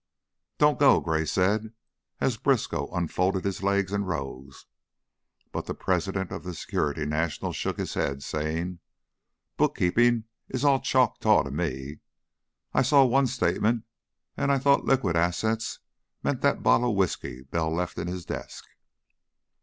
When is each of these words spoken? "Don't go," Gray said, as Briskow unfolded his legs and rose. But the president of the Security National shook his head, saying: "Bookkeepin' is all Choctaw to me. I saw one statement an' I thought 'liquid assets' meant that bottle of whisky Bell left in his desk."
"Don't 0.57 0.79
go," 0.79 0.99
Gray 0.99 1.25
said, 1.25 1.73
as 2.19 2.35
Briskow 2.37 2.87
unfolded 2.91 3.45
his 3.45 3.61
legs 3.61 3.93
and 3.93 4.07
rose. 4.07 4.65
But 5.51 5.67
the 5.67 5.75
president 5.75 6.31
of 6.31 6.41
the 6.43 6.55
Security 6.55 7.05
National 7.05 7.53
shook 7.53 7.77
his 7.77 7.93
head, 7.93 8.23
saying: 8.23 8.79
"Bookkeepin' 9.57 10.23
is 10.49 10.65
all 10.65 10.79
Choctaw 10.79 11.43
to 11.43 11.51
me. 11.51 11.99
I 12.73 12.81
saw 12.81 13.05
one 13.05 13.27
statement 13.27 13.83
an' 14.35 14.49
I 14.49 14.57
thought 14.57 14.85
'liquid 14.85 15.15
assets' 15.15 15.77
meant 16.23 16.41
that 16.41 16.63
bottle 16.63 16.89
of 16.89 16.95
whisky 16.97 17.43
Bell 17.43 17.71
left 17.71 17.99
in 17.99 18.07
his 18.07 18.25
desk." 18.25 18.65